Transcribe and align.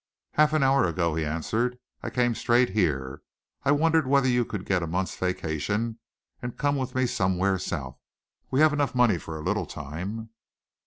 "Half 0.31 0.53
an 0.53 0.63
hour 0.63 0.87
ago," 0.87 1.13
he 1.13 1.23
answered. 1.23 1.77
"I 2.01 2.09
came 2.09 2.33
straight 2.33 2.69
here. 2.71 3.21
I 3.63 3.71
wondered 3.71 4.07
whether 4.07 4.27
you 4.27 4.43
could 4.45 4.65
get 4.65 4.81
a 4.81 4.87
month's 4.87 5.15
vacation, 5.15 5.99
and 6.41 6.57
come 6.57 6.75
with 6.75 6.95
me 6.95 7.05
somewhere 7.05 7.59
south. 7.59 7.99
We 8.49 8.61
have 8.61 8.73
enough 8.73 8.95
money 8.95 9.19
for 9.19 9.37
a 9.37 9.43
little 9.43 9.67
time." 9.67 10.31